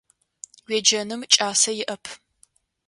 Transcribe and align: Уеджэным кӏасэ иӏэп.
Уеджэным 0.69 1.21
кӏасэ 1.33 1.71
иӏэп. 1.81 2.03